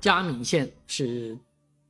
[0.00, 1.36] 嘉闵线是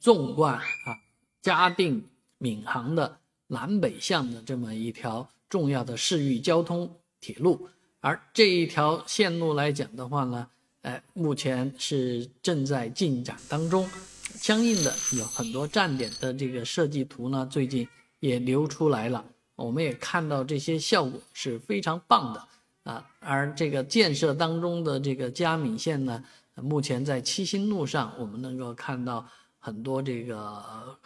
[0.01, 0.99] 纵贯啊
[1.43, 2.03] 嘉定
[2.39, 6.91] 闵行的南北向的这么一条重要的市域交通
[7.21, 7.69] 铁路，
[8.01, 10.49] 而这一条线路来讲的话呢，
[10.83, 13.89] 呃，目前是正在进展当中，
[14.37, 17.87] 相应的有很多站点的这个设计图呢，最近
[18.21, 19.25] 也流出来了，
[19.57, 22.49] 我们也看到这些效果是非常棒的。
[22.85, 26.25] 啊，而这个建设当中的这个嘉闵线呢。
[26.63, 29.27] 目前在七星路上，我们能够看到
[29.59, 30.99] 很多这个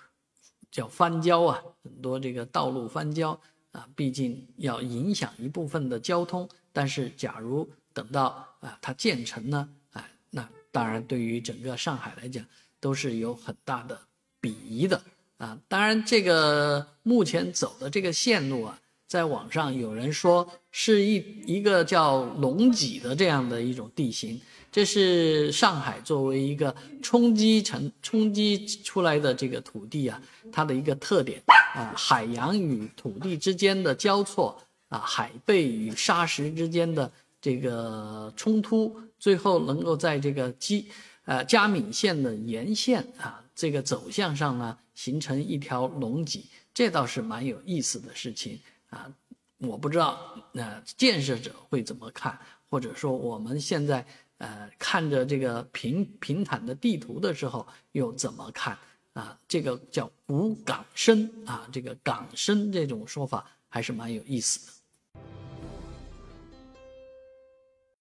[0.70, 3.38] 叫翻交啊，很多这个道路翻交
[3.72, 6.48] 啊，毕竟要影响一部分的交通。
[6.72, 12.44] 但是，假如等到啊它建成呢，哎，那当然对于整个上海来讲
[12.80, 14.00] 都是有很大的
[14.40, 15.02] 裨益的
[15.36, 15.58] 啊。
[15.68, 18.80] 当然，这个目前走的这个线路啊，
[19.12, 24.40] 在网上有人说是一一个叫龙脊的这样的一种地形。
[24.70, 30.18] 这是上海作为一个冲击成冲击出来的这个土地啊，
[30.50, 31.42] 它的一个特点
[31.74, 40.88] 啊，海洋与土地之间的交错啊，海贝与沙石之间的这个冲突，最后能够在这个基
[41.26, 48.58] 呃嘉闵线的沿线啊这个走向上呢，形成一条龙脊，这倒是蛮有意思的事情
[48.92, 49.12] 啊。
[49.58, 52.38] 我不知道那建设者会怎么看，
[52.70, 54.06] 或者说我们现在。
[54.38, 58.76] 呃，看着这个平平坦的地图的时候，又怎么看
[59.12, 59.38] 啊？
[59.46, 64.72] 这个叫“古港深”啊，这个“港深”这种说法还是蛮有意思的。